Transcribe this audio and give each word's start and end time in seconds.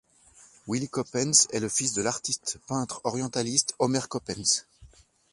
Willy 0.65 0.89
Coppens 0.89 1.45
est 1.53 1.59
le 1.59 1.69
fils 1.69 1.93
de 1.93 2.01
l'artiste-peintre 2.01 3.01
orientaliste 3.03 3.75
Omer 3.77 4.09
Coppens. 4.09 4.65